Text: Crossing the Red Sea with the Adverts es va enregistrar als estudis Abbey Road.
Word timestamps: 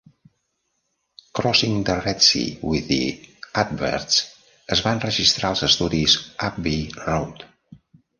Crossing 1.31 1.83
the 1.83 2.01
Red 2.03 2.23
Sea 2.23 2.57
with 2.63 2.87
the 2.89 3.21
Adverts 3.63 4.23
es 4.77 4.81
va 4.87 4.95
enregistrar 4.97 5.51
als 5.53 5.61
estudis 5.69 6.17
Abbey 6.49 6.73
Road. 7.05 7.45